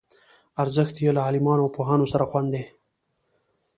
[0.63, 2.63] ارزښت یې له عالمانو او پوهانو سره خوندي دی.